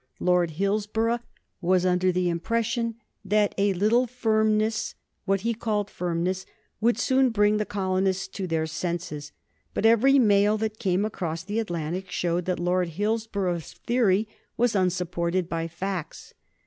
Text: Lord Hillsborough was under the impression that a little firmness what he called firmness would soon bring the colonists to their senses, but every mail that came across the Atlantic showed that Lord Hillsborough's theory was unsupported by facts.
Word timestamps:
Lord 0.19 0.49
Hillsborough 0.57 1.19
was 1.61 1.85
under 1.85 2.11
the 2.11 2.27
impression 2.27 2.95
that 3.23 3.53
a 3.59 3.73
little 3.73 4.07
firmness 4.07 4.95
what 5.25 5.41
he 5.41 5.53
called 5.53 5.91
firmness 5.91 6.43
would 6.79 6.97
soon 6.97 7.29
bring 7.29 7.57
the 7.57 7.67
colonists 7.67 8.27
to 8.29 8.47
their 8.47 8.65
senses, 8.65 9.31
but 9.75 9.85
every 9.85 10.17
mail 10.17 10.57
that 10.57 10.79
came 10.79 11.05
across 11.05 11.43
the 11.43 11.59
Atlantic 11.59 12.09
showed 12.09 12.45
that 12.45 12.57
Lord 12.57 12.89
Hillsborough's 12.97 13.73
theory 13.73 14.27
was 14.57 14.73
unsupported 14.75 15.47
by 15.47 15.67
facts. 15.67 16.33